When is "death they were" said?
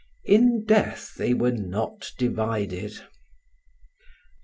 0.65-1.51